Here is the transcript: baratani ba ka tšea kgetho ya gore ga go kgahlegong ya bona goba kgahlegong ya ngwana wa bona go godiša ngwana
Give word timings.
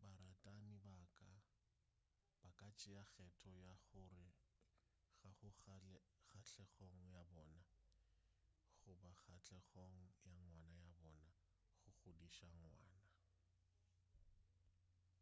baratani 0.00 0.74
ba 0.82 2.54
ka 2.58 2.68
tšea 2.78 3.02
kgetho 3.12 3.50
ya 3.66 3.74
gore 3.90 4.26
ga 5.20 5.30
go 5.38 5.50
kgahlegong 5.58 7.06
ya 7.14 7.22
bona 7.32 7.62
goba 8.82 9.10
kgahlegong 9.20 9.98
ya 10.26 10.34
ngwana 10.40 10.74
wa 10.82 10.90
bona 11.00 11.28
go 11.82 11.88
godiša 12.00 12.48
ngwana 12.60 13.00